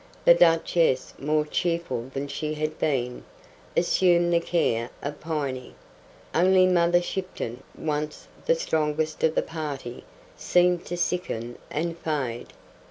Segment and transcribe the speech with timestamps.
[0.25, 3.23] The Duchess, more cheerful than she had been,
[3.77, 5.75] assumed the care of Piney.
[6.33, 10.03] Only Mother Shipton once the strongest of the party
[10.35, 12.47] seemed to sicken and fade.